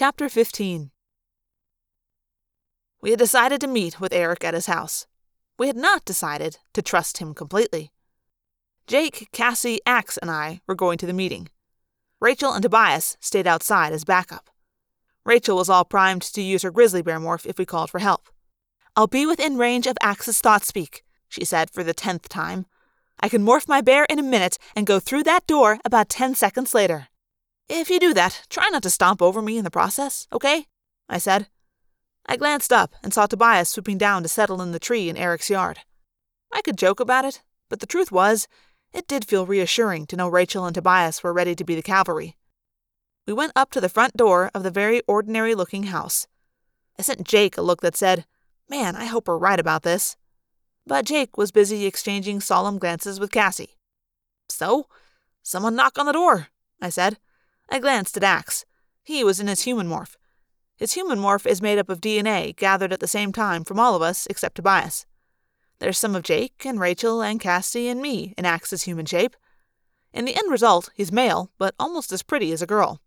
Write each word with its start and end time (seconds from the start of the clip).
Chapter 0.00 0.30
15 0.30 0.92
We 3.02 3.10
had 3.10 3.18
decided 3.18 3.60
to 3.60 3.66
meet 3.66 4.00
with 4.00 4.14
Erek 4.14 4.42
at 4.44 4.54
his 4.54 4.64
house. 4.64 5.06
We 5.58 5.66
had 5.66 5.76
not 5.76 6.06
decided 6.06 6.56
to 6.72 6.80
trust 6.80 7.18
him 7.18 7.34
completely. 7.34 7.92
Jake, 8.86 9.28
Cassie, 9.30 9.82
Ax, 9.84 10.16
and 10.16 10.30
I 10.30 10.62
were 10.66 10.74
going 10.74 10.96
to 10.96 11.06
the 11.06 11.12
meeting. 11.12 11.50
Rachel 12.18 12.50
and 12.54 12.62
Tobias 12.62 13.18
stayed 13.20 13.46
outside 13.46 13.92
as 13.92 14.06
backup. 14.06 14.48
Rachel 15.26 15.58
was 15.58 15.68
all 15.68 15.84
primed 15.84 16.22
to 16.22 16.40
use 16.40 16.62
her 16.62 16.70
grizzly 16.70 17.02
bear 17.02 17.20
morph 17.20 17.44
if 17.44 17.58
we 17.58 17.66
called 17.66 17.90
for 17.90 17.98
help. 17.98 18.30
I'll 18.96 19.06
be 19.06 19.26
within 19.26 19.58
range 19.58 19.86
of 19.86 19.98
Ax's 20.00 20.38
thought 20.38 20.64
speak, 20.64 21.04
she 21.28 21.44
said 21.44 21.68
for 21.68 21.84
the 21.84 21.92
tenth 21.92 22.26
time. 22.30 22.64
I 23.22 23.28
can 23.28 23.44
morph 23.44 23.68
my 23.68 23.82
bear 23.82 24.06
in 24.08 24.18
a 24.18 24.22
minute 24.22 24.56
and 24.74 24.86
go 24.86 24.98
through 24.98 25.24
that 25.24 25.46
door 25.46 25.78
about 25.84 26.08
ten 26.08 26.34
seconds 26.34 26.72
later. 26.72 27.09
If 27.72 27.88
you 27.88 28.00
do 28.00 28.12
that, 28.14 28.46
try 28.50 28.68
not 28.72 28.82
to 28.82 28.90
stomp 28.90 29.22
over 29.22 29.40
me 29.40 29.56
in 29.56 29.62
the 29.62 29.70
process, 29.70 30.26
okay? 30.32 30.66
I 31.08 31.18
said. 31.18 31.46
I 32.26 32.36
glanced 32.36 32.72
up 32.72 32.96
and 33.00 33.14
saw 33.14 33.26
Tobias 33.26 33.68
swooping 33.68 33.96
down 33.96 34.24
to 34.24 34.28
settle 34.28 34.60
in 34.60 34.72
the 34.72 34.80
tree 34.80 35.08
in 35.08 35.16
Erek's 35.16 35.48
yard. 35.48 35.78
I 36.52 36.62
could 36.62 36.76
joke 36.76 36.98
about 36.98 37.24
it, 37.24 37.42
but 37.68 37.78
the 37.78 37.86
truth 37.86 38.10
was, 38.10 38.48
it 38.92 39.06
did 39.06 39.24
feel 39.24 39.46
reassuring 39.46 40.06
to 40.06 40.16
know 40.16 40.28
Rachel 40.28 40.66
and 40.66 40.74
Tobias 40.74 41.22
were 41.22 41.32
ready 41.32 41.54
to 41.54 41.62
be 41.62 41.76
the 41.76 41.82
cavalry. 41.82 42.36
We 43.24 43.32
went 43.34 43.52
up 43.54 43.70
to 43.70 43.80
the 43.80 43.88
front 43.88 44.16
door 44.16 44.50
of 44.52 44.64
the 44.64 44.72
very 44.72 45.02
ordinary 45.06 45.54
looking 45.54 45.84
house. 45.84 46.26
I 46.98 47.02
sent 47.02 47.24
Jake 47.24 47.56
a 47.56 47.62
look 47.62 47.82
that 47.82 47.96
said, 47.96 48.26
Man, 48.68 48.96
I 48.96 49.04
hope 49.04 49.28
we're 49.28 49.38
right 49.38 49.60
about 49.60 49.84
this. 49.84 50.16
But 50.88 51.04
Jake 51.04 51.38
was 51.38 51.52
busy 51.52 51.86
exchanging 51.86 52.40
solemn 52.40 52.78
glances 52.78 53.20
with 53.20 53.30
Cassie. 53.30 53.76
So, 54.48 54.88
someone 55.44 55.76
knock 55.76 56.00
on 56.00 56.06
the 56.06 56.12
door, 56.12 56.48
I 56.82 56.88
said. 56.88 57.18
I 57.70 57.78
glanced 57.78 58.16
at 58.16 58.24
Ax. 58.24 58.64
He 59.02 59.22
was 59.22 59.40
in 59.40 59.46
his 59.46 59.62
human 59.62 59.88
morph. 59.88 60.16
His 60.76 60.94
human 60.94 61.18
morph 61.18 61.46
is 61.46 61.62
made 61.62 61.78
up 61.78 61.88
of 61.88 62.00
DNA 62.00 62.56
gathered 62.56 62.92
at 62.92 63.00
the 63.00 63.06
same 63.06 63.32
time 63.32 63.64
from 63.64 63.78
all 63.78 63.94
of 63.94 64.02
us 64.02 64.26
except 64.28 64.56
Tobias. 64.56 65.06
There's 65.78 65.98
some 65.98 66.14
of 66.14 66.22
Jake 66.22 66.64
and 66.64 66.80
Rachel 66.80 67.22
and 67.22 67.40
Cassie 67.40 67.88
and 67.88 68.02
me 68.02 68.34
in 68.36 68.44
Ax's 68.44 68.82
human 68.82 69.06
shape. 69.06 69.36
In 70.12 70.24
the 70.24 70.36
end 70.36 70.50
result, 70.50 70.90
he's 70.94 71.12
male, 71.12 71.50
but 71.58 71.74
almost 71.78 72.12
as 72.12 72.22
pretty 72.22 72.50
as 72.52 72.60
a 72.60 72.66
girl. 72.66 73.00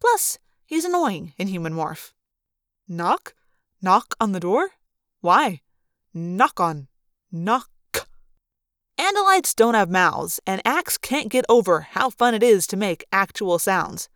Plus, 0.00 0.38
he's 0.64 0.84
annoying 0.84 1.34
in 1.36 1.48
human 1.48 1.74
morph. 1.74 2.12
Knock? 2.86 3.34
Knock 3.82 4.14
on 4.20 4.32
the 4.32 4.40
door? 4.40 4.70
Why? 5.20 5.62
Knock 6.14 6.60
on. 6.60 6.88
Knock. 7.32 7.68
Andalites 9.16 9.56
don't 9.56 9.74
have 9.74 9.88
mouths, 9.88 10.40
and 10.46 10.60
Ax 10.66 10.98
can't 10.98 11.30
get 11.30 11.46
over 11.48 11.82
how 11.92 12.10
fun 12.10 12.34
it 12.34 12.42
is 12.42 12.66
to 12.66 12.76
make 12.76 13.06
actual 13.10 13.58
sounds. 13.58 14.10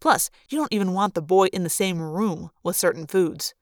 Plus, 0.00 0.30
you 0.48 0.58
don't 0.58 0.72
even 0.72 0.94
want 0.94 1.14
the 1.14 1.22
boy 1.22 1.46
in 1.46 1.62
the 1.62 1.70
same 1.70 2.00
room 2.00 2.50
with 2.64 2.74
certain 2.74 3.06
foods. 3.06 3.54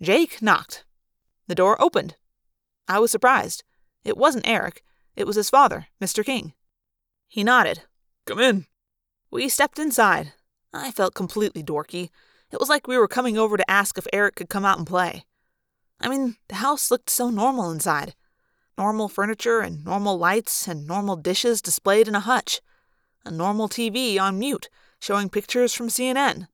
Jake 0.00 0.40
knocked. 0.40 0.84
The 1.48 1.56
door 1.56 1.80
opened. 1.82 2.14
I 2.86 3.00
was 3.00 3.10
surprised. 3.10 3.64
It 4.04 4.16
wasn't 4.16 4.46
Erek, 4.46 4.84
it 5.16 5.26
was 5.26 5.34
his 5.34 5.50
father, 5.50 5.88
Mr. 6.00 6.24
King. 6.24 6.52
He 7.26 7.42
nodded. 7.42 7.82
Come 8.24 8.38
in. 8.38 8.66
We 9.32 9.48
stepped 9.48 9.80
inside. 9.80 10.32
I 10.72 10.92
felt 10.92 11.14
completely 11.14 11.64
dorky. 11.64 12.10
It 12.52 12.60
was 12.60 12.68
like 12.68 12.86
we 12.86 12.98
were 12.98 13.08
coming 13.08 13.36
over 13.36 13.56
to 13.56 13.70
ask 13.70 13.98
if 13.98 14.06
Erek 14.12 14.36
could 14.36 14.48
come 14.48 14.64
out 14.64 14.78
and 14.78 14.86
play. 14.86 15.24
I 16.00 16.08
mean, 16.08 16.36
the 16.48 16.56
house 16.56 16.88
looked 16.88 17.10
so 17.10 17.30
normal 17.30 17.72
inside 17.72 18.14
normal 18.78 19.08
furniture 19.08 19.58
and 19.58 19.84
normal 19.84 20.16
lights 20.16 20.68
and 20.68 20.86
normal 20.86 21.16
dishes 21.16 21.60
displayed 21.60 22.06
in 22.06 22.14
a 22.14 22.20
hutch, 22.20 22.60
a 23.26 23.30
normal 23.30 23.68
TV 23.68 24.18
on 24.20 24.38
mute 24.38 24.70
showing 25.00 25.28
pictures 25.28 25.74
from 25.74 25.88
CNN. 25.88 26.46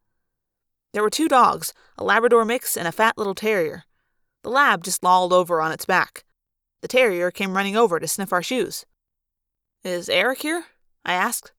There 0.95 1.03
were 1.03 1.11
two 1.11 1.29
dogs, 1.29 1.75
a 1.99 2.05
Labrador 2.05 2.47
mix 2.47 2.77
and 2.77 2.89
a 2.89 2.93
fat 2.93 3.19
little 3.19 3.35
terrier. 3.35 3.85
The 4.43 4.49
lab 4.49 4.83
just 4.83 5.03
lolled 5.03 5.33
over 5.33 5.61
on 5.61 5.71
its 5.71 5.85
back. 5.85 6.25
The 6.81 6.89
terrier 6.89 7.31
came 7.31 7.57
running 7.57 7.77
over 7.77 8.01
to 8.01 8.09
sniff 8.09 8.33
our 8.33 8.43
shoes. 8.43 8.87
Is 9.83 10.09
Erek 10.09 10.41
here? 10.41 10.65
I 11.05 11.13
asked. 11.13 11.53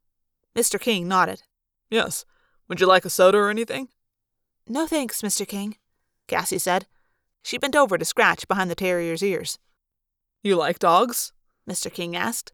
Mr. 0.55 0.79
King 0.79 1.07
nodded. 1.07 1.43
Yes. 1.91 2.25
Would 2.67 2.81
you 2.81 2.87
like 2.87 3.05
a 3.05 3.09
soda 3.11 3.37
or 3.37 3.49
anything? 3.49 3.89
No 4.67 4.87
thanks, 4.87 5.21
Mr. 5.21 5.47
King, 5.47 5.77
Cassie 6.27 6.57
said. 6.57 6.87
She 7.43 7.59
bent 7.59 7.75
over 7.75 7.99
to 7.99 8.05
scratch 8.05 8.47
behind 8.47 8.71
the 8.71 8.75
terrier's 8.75 9.21
ears. 9.21 9.59
You 10.45 10.55
like 10.57 10.77
dogs? 10.77 11.33
Mr. 11.67 11.91
King 11.91 12.15
asked. 12.15 12.53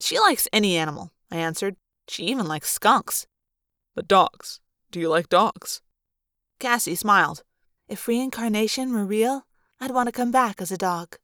She 0.00 0.18
likes 0.18 0.48
any 0.52 0.76
animal, 0.76 1.12
I 1.30 1.36
answered. 1.36 1.76
She 2.08 2.24
even 2.24 2.48
likes 2.48 2.68
skunks. 2.68 3.28
But 3.94 4.08
dogs. 4.08 4.58
Do 4.90 4.98
you 4.98 5.08
like 5.08 5.28
dogs? 5.28 5.80
Cassie 6.58 6.96
smiled. 6.96 7.44
If 7.86 8.08
reincarnation 8.08 8.92
were 8.92 9.06
real, 9.06 9.46
I'd 9.80 9.92
want 9.92 10.08
to 10.08 10.12
come 10.12 10.32
back 10.32 10.60
as 10.60 10.72
a 10.72 10.76
dog. 10.76 11.18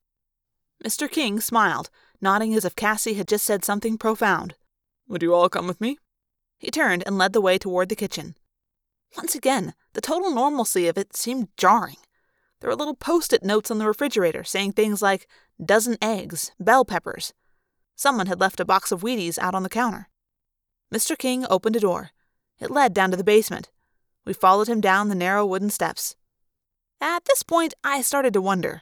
Mr. 0.84 1.10
King 1.10 1.41
smiled, 1.41 1.91
nodding 2.20 2.54
as 2.54 2.64
if 2.64 2.76
Cassie 2.76 3.14
had 3.14 3.26
just 3.26 3.44
said 3.44 3.64
something 3.64 3.98
profound. 3.98 4.54
Would 5.08 5.25
you 5.25 5.34
all 5.34 5.48
come 5.48 5.66
with 5.66 5.81
me? 5.81 5.98
He 6.58 6.70
turned 6.70 7.02
and 7.06 7.19
led 7.19 7.32
the 7.32 7.41
way 7.41 7.58
toward 7.58 7.88
the 7.88 7.96
kitchen. 7.96 8.36
Once 9.16 9.34
again, 9.34 9.75
the 9.94 10.00
total 10.00 10.32
normalcy 10.32 10.86
of 10.86 10.96
it 10.96 11.16
seemed 11.16 11.48
jarring. 11.56 11.96
There 12.64 12.70
were 12.70 12.76
little 12.76 12.94
post 12.94 13.34
it 13.34 13.44
notes 13.44 13.70
on 13.70 13.76
the 13.76 13.86
refrigerator 13.86 14.42
saying 14.42 14.72
things 14.72 15.02
like 15.02 15.28
dozen 15.62 15.98
eggs, 16.00 16.50
bell 16.58 16.86
peppers. 16.86 17.34
Someone 17.94 18.26
had 18.26 18.41
left 18.41 18.58
a 18.58 18.64
box 18.64 18.91
of 18.91 19.02
Wheaties 19.02 19.38
out 19.38 19.54
on 19.54 19.64
the 19.64 19.69
counter. 19.69 20.08
Mr. 20.91 21.19
King 21.19 21.44
opened 21.50 21.76
a 21.76 21.80
door. 21.80 22.12
It 22.58 22.70
led 22.70 22.94
down 22.94 23.10
to 23.10 23.19
the 23.19 23.22
basement. 23.22 23.70
We 24.25 24.32
followed 24.32 24.66
him 24.66 24.80
down 24.80 25.10
the 25.10 25.14
narrow 25.14 25.44
wooden 25.44 25.69
steps. 25.69 26.16
At 27.02 27.26
this 27.26 27.42
point, 27.42 27.75
I 27.84 28.00
started 28.00 28.32
to 28.32 28.41
wonder. 28.41 28.81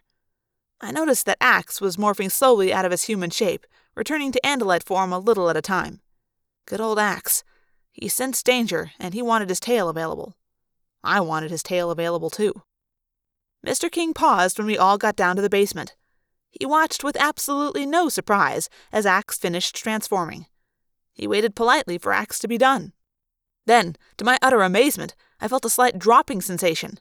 I 0.80 0.92
noticed 0.92 1.26
that 1.26 1.38
Ax 1.40 1.80
was 1.80 1.96
morphing 1.96 2.30
slowly 2.30 2.72
out 2.72 2.84
of 2.84 2.92
his 2.92 3.06
human 3.06 3.30
shape, 3.30 3.66
returning 3.96 4.30
to 4.30 4.40
Andalite 4.44 4.84
form 4.84 5.12
a 5.12 5.18
little 5.18 5.50
at 5.50 5.56
a 5.56 5.60
time. 5.60 6.02
Good 6.66 6.80
old 6.80 7.00
Ax. 7.00 7.42
He 7.90 8.06
sensed 8.06 8.46
danger, 8.46 8.92
and 9.00 9.12
he 9.12 9.22
wanted 9.22 9.48
his 9.48 9.58
tail 9.58 9.88
available. 9.88 10.36
I 11.02 11.18
wanted 11.18 11.50
his 11.50 11.64
tail 11.64 11.90
available 11.90 12.30
too. 12.30 12.62
Mr. 13.66 13.90
King 13.90 14.12
paused 14.12 14.58
when 14.58 14.66
we 14.66 14.76
all 14.76 14.98
got 14.98 15.16
down 15.16 15.36
to 15.36 15.42
the 15.42 15.50
basement. 15.50 15.94
He 16.50 16.66
watched 16.66 17.04
with 17.04 17.16
absolutely 17.18 17.86
no 17.86 18.08
surprise 18.08 18.68
as 18.92 19.06
Ax 19.06 19.38
finished 19.38 19.76
transforming. 19.76 20.46
He 21.12 21.26
waited 21.26 21.54
politely 21.54 21.98
for 21.98 22.12
Ax 22.12 22.38
to 22.40 22.48
be 22.48 22.58
done. 22.58 22.92
Then, 23.66 23.96
to 24.16 24.24
my 24.24 24.38
utter 24.42 24.62
amazement, 24.62 25.14
I 25.40 25.48
felt 25.48 25.64
a 25.64 25.70
slight 25.70 25.98
dropping 25.98 26.40
sensation. 26.40 26.98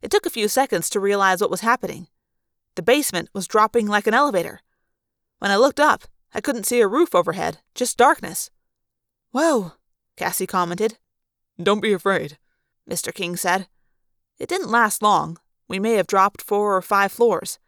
It 0.00 0.10
took 0.10 0.26
a 0.26 0.30
few 0.30 0.48
seconds 0.48 0.88
to 0.90 1.00
realize 1.00 1.40
what 1.40 1.50
was 1.50 1.60
happening. 1.60 2.06
The 2.76 2.82
basement 2.82 3.28
was 3.32 3.48
dropping 3.48 3.88
like 3.88 4.06
an 4.06 4.14
elevator. 4.14 4.60
When 5.40 5.50
I 5.50 5.56
looked 5.56 5.80
up, 5.80 6.04
I 6.32 6.40
couldn't 6.40 6.66
see 6.66 6.80
a 6.80 6.86
roof 6.88 7.14
overhead, 7.14 7.58
just 7.74 7.96
darkness. 7.96 8.50
Whoa, 9.32 9.72
Cassie 10.16 10.46
commented. 10.46 10.98
Don't 11.60 11.80
be 11.80 11.92
afraid, 11.92 12.38
Mr. 12.88 13.12
King 13.12 13.36
said. 13.36 13.66
It 14.38 14.48
didn't 14.48 14.70
last 14.70 15.02
long. 15.02 15.38
We 15.68 15.78
may 15.78 15.94
have 15.94 16.06
dropped 16.06 16.42
four 16.42 16.76
or 16.76 16.82
five 16.82 17.12
floors. 17.12 17.58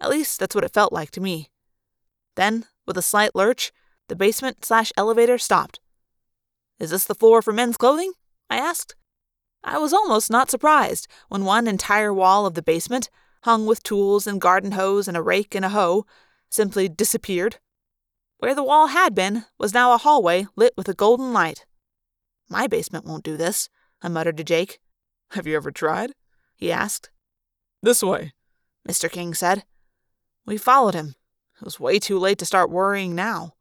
At 0.00 0.10
least 0.10 0.40
that's 0.40 0.54
what 0.54 0.64
it 0.64 0.74
felt 0.74 0.92
like 0.92 1.10
to 1.12 1.20
me. 1.20 1.50
Then, 2.34 2.66
with 2.86 2.96
a 2.98 3.02
slight 3.02 3.34
lurch, 3.34 3.72
the 4.08 4.16
basement 4.16 4.64
slash 4.64 4.92
elevator 4.96 5.38
stopped. 5.38 5.80
Is 6.78 6.90
this 6.90 7.04
the 7.04 7.14
floor 7.14 7.42
for 7.42 7.52
men's 7.52 7.76
clothing? 7.76 8.12
I 8.48 8.56
asked. 8.56 8.94
I 9.64 9.78
was 9.78 9.92
almost 9.92 10.30
not 10.30 10.50
surprised 10.50 11.08
when 11.28 11.44
one 11.44 11.66
entire 11.66 12.14
wall 12.14 12.46
of 12.46 12.54
the 12.54 12.62
basement, 12.62 13.10
hung 13.42 13.66
with 13.66 13.82
tools 13.82 14.26
and 14.26 14.40
garden 14.40 14.72
hose 14.72 15.08
and 15.08 15.16
a 15.16 15.22
rake 15.22 15.54
and 15.54 15.64
a 15.64 15.70
hoe, 15.70 16.06
simply 16.48 16.88
disappeared. 16.88 17.56
Where 18.38 18.54
the 18.54 18.64
wall 18.64 18.88
had 18.88 19.14
been 19.14 19.44
was 19.58 19.74
now 19.74 19.92
a 19.92 19.98
hallway 19.98 20.46
lit 20.54 20.74
with 20.76 20.88
a 20.88 20.94
golden 20.94 21.32
light. 21.32 21.66
My 22.48 22.66
basement 22.66 23.04
won't 23.04 23.24
do 23.24 23.36
this, 23.36 23.68
I 24.00 24.08
muttered 24.08 24.36
to 24.36 24.44
Jake. 24.44 24.78
Have 25.32 25.46
you 25.46 25.56
ever 25.56 25.70
tried? 25.70 26.12
he 26.54 26.72
asked. 26.72 27.10
This 27.82 28.02
way, 28.02 28.32
Mr. 28.88 29.10
King 29.10 29.34
said. 29.34 29.64
We 30.44 30.56
followed 30.56 30.94
him. 30.94 31.14
It 31.60 31.64
was 31.64 31.80
way 31.80 31.98
too 31.98 32.18
late 32.18 32.38
to 32.38 32.46
start 32.46 32.70
worrying 32.70 33.14
now. 33.14 33.54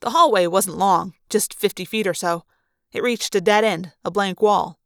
The 0.00 0.10
hallway 0.10 0.46
wasn't 0.46 0.78
long, 0.78 1.14
just 1.28 1.54
fifty 1.54 1.84
feet 1.84 2.06
or 2.06 2.14
so. 2.14 2.44
It 2.92 3.02
reached 3.02 3.34
a 3.34 3.40
dead 3.40 3.64
end, 3.64 3.92
a 4.04 4.10
blank 4.10 4.42
wall. 4.42 4.78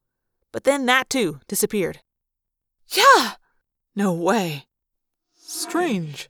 But 0.52 0.64
then 0.64 0.86
that 0.86 1.10
too 1.10 1.40
disappeared. 1.48 2.00
Yeah! 2.88 3.32
No 3.94 4.12
way. 4.12 4.66
Strange. 5.34 6.28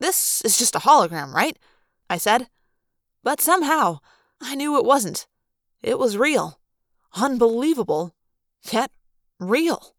This 0.00 0.42
is 0.42 0.58
just 0.58 0.74
a 0.74 0.80
hologram, 0.80 1.32
right? 1.32 1.58
I 2.08 2.18
said. 2.18 2.48
But 3.22 3.40
somehow, 3.40 4.00
I 4.40 4.54
knew 4.54 4.78
it 4.78 4.84
wasn't. 4.84 5.26
It 5.82 5.98
was 5.98 6.16
real. 6.16 6.60
Unbelievable. 7.14 8.14
Yet 8.70 8.90
real. 9.38 9.94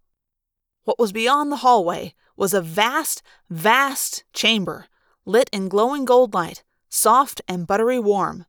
What 0.86 1.00
was 1.00 1.12
beyond 1.12 1.52
the 1.52 1.58
hallway 1.58 2.14
was 2.38 2.54
a 2.54 2.62
vast, 2.62 3.22
vast 3.50 4.24
chamber, 4.34 4.86
lit 5.26 5.50
in 5.52 5.68
glowing 5.68 6.06
gold 6.06 6.34
light, 6.34 6.64
soft 6.90 7.42
and 7.48 7.68
buttery 7.68 8.00
warm. 8.00 8.46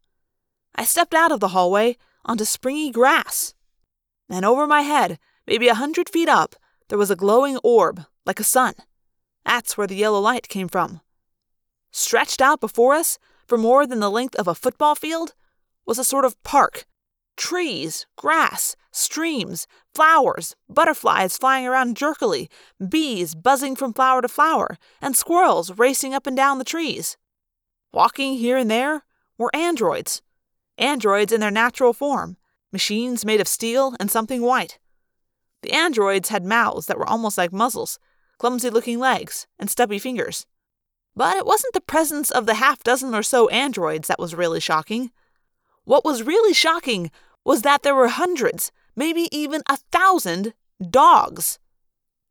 I 0.74 0.84
stepped 0.84 1.14
out 1.14 1.32
of 1.32 1.40
the 1.40 1.48
hallway 1.48 1.96
onto 2.24 2.44
springy 2.44 2.90
grass. 2.90 3.54
And 4.28 4.44
over 4.44 4.66
my 4.66 4.82
head, 4.82 5.18
maybe 5.46 5.68
a 5.68 5.74
hundred 5.74 6.10
feet 6.10 6.28
up, 6.28 6.56
there 6.88 6.98
was 6.98 7.10
a 7.10 7.16
glowing 7.16 7.58
orb, 7.64 8.04
like 8.26 8.38
a 8.38 8.44
sun. 8.44 8.74
That's 9.44 9.78
where 9.78 9.86
the 9.86 9.96
yellow 9.96 10.20
light 10.20 10.48
came 10.48 10.68
from. 10.68 11.00
Stretched 11.90 12.42
out 12.42 12.60
before 12.60 12.94
us, 12.94 13.18
for 13.46 13.56
more 13.56 13.86
than 13.86 14.00
the 14.00 14.10
length 14.10 14.34
of 14.34 14.46
a 14.46 14.54
football 14.54 14.94
field, 14.94 15.34
was 15.86 15.98
a 15.98 16.04
sort 16.04 16.24
of 16.24 16.40
park. 16.42 16.84
Trees, 17.36 18.06
grass, 18.16 18.76
streams, 18.92 19.66
flowers, 19.94 20.56
butterflies 20.68 21.36
flying 21.36 21.66
around 21.66 21.96
jerkily, 21.96 22.48
bees 22.88 23.34
buzzing 23.34 23.76
from 23.76 23.92
flower 23.92 24.22
to 24.22 24.28
flower, 24.28 24.78
and 25.00 25.14
squirrels 25.14 25.70
racing 25.72 26.14
up 26.14 26.26
and 26.26 26.36
down 26.36 26.58
the 26.58 26.64
trees. 26.64 27.16
Walking 27.92 28.34
here 28.34 28.56
and 28.56 28.70
there 28.70 29.04
were 29.38 29.54
androids. 29.54 30.22
Androids 30.78 31.32
in 31.32 31.40
their 31.40 31.50
natural 31.50 31.92
form, 31.92 32.36
machines 32.72 33.24
made 33.24 33.40
of 33.40 33.48
steel 33.48 33.94
and 33.98 34.10
something 34.10 34.42
white. 34.42 34.78
The 35.62 35.72
androids 35.72 36.28
had 36.28 36.44
mouths 36.44 36.86
that 36.86 36.98
were 36.98 37.08
almost 37.08 37.38
like 37.38 37.52
muzzles, 37.52 37.98
clumsy 38.38 38.70
looking 38.70 38.98
legs, 38.98 39.46
and 39.58 39.70
stubby 39.70 39.98
fingers. 39.98 40.46
But 41.14 41.36
it 41.36 41.46
wasn't 41.46 41.72
the 41.72 41.80
presence 41.80 42.30
of 42.30 42.44
the 42.44 42.54
half 42.54 42.84
dozen 42.84 43.14
or 43.14 43.22
so 43.22 43.48
androids 43.48 44.08
that 44.08 44.18
was 44.18 44.34
really 44.34 44.60
shocking. 44.60 45.10
What 45.84 46.04
was 46.04 46.22
really 46.22 46.52
shocking 46.52 47.10
was 47.46 47.62
that 47.62 47.84
there 47.84 47.94
were 47.94 48.08
hundreds, 48.08 48.72
maybe 48.96 49.28
even 49.30 49.62
a 49.68 49.76
thousand, 49.92 50.52
dogs. 50.90 51.60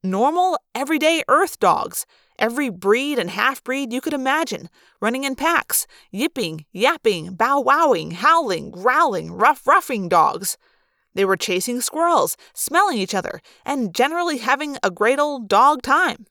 Normal, 0.03 0.59
everyday 0.75 1.23
Earth 1.29 1.57
dogs, 1.57 2.05
every 2.37 2.69
breed 2.69 3.17
and 3.17 3.29
half 3.29 3.63
breed 3.63 3.93
you 3.93 4.01
could 4.01 4.13
imagine, 4.13 4.69
running 4.99 5.23
in 5.23 5.35
packs, 5.35 5.87
yipping, 6.11 6.65
yapping, 6.73 7.33
bow 7.33 7.61
wowing, 7.61 8.11
howling, 8.11 8.71
growling, 8.71 9.31
rough 9.31 9.65
roughing 9.65 10.09
dogs. 10.09 10.57
They 11.13 11.23
were 11.23 11.37
chasing 11.37 11.79
squirrels, 11.79 12.35
smelling 12.53 12.97
each 12.97 13.15
other, 13.15 13.39
and 13.65 13.95
generally 13.95 14.39
having 14.39 14.75
a 14.83 14.91
great 14.91 15.17
old 15.17 15.47
dog 15.47 15.81
time. 15.81 16.25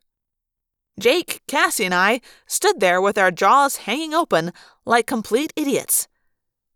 Jake, 1.01 1.41
Cassie, 1.49 1.87
and 1.87 1.95
I 1.95 2.21
stood 2.47 2.81
there 2.81 3.01
with 3.01 3.17
our 3.17 3.31
jaws 3.31 3.77
hanging 3.77 4.13
open 4.13 4.53
like 4.85 5.07
complete 5.07 5.55
idiots. 5.57 6.07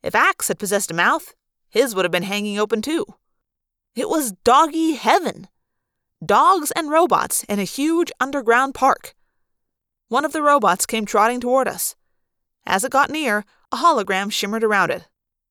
If 0.02 0.14
Ax 0.14 0.48
had 0.48 0.58
possessed 0.58 0.90
a 0.90 0.94
mouth, 0.94 1.34
his 1.70 1.94
would 1.94 2.04
have 2.04 2.12
been 2.12 2.22
hanging 2.22 2.58
open 2.58 2.82
too. 2.82 3.04
It 3.94 4.08
was 4.08 4.32
doggy 4.44 4.94
heaven. 4.94 5.48
Dogs 6.24 6.70
and 6.72 6.90
robots 6.90 7.44
in 7.44 7.58
a 7.58 7.64
huge 7.64 8.10
underground 8.20 8.74
park. 8.74 9.14
One 10.08 10.24
of 10.24 10.32
the 10.32 10.42
robots 10.42 10.86
came 10.86 11.04
trotting 11.04 11.40
toward 11.40 11.68
us. 11.68 11.94
As 12.66 12.84
it 12.84 12.92
got 12.92 13.10
near, 13.10 13.44
a 13.70 13.76
hologram 13.76 14.32
shimmered 14.32 14.64
around 14.64 14.90
it. 14.90 15.08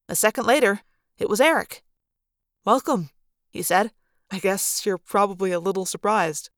A 0.10 0.16
second 0.16 0.46
later, 0.46 0.82
it 1.18 1.30
was 1.30 1.42
Erek. 1.42 1.84
Welcome, 2.66 3.10
he 3.50 3.62
said. 3.62 3.92
I 4.30 4.40
guess 4.40 4.86
you're 4.86 4.98
probably 4.98 5.52
a 5.52 5.60
little 5.60 5.86
surprised. 5.86 6.50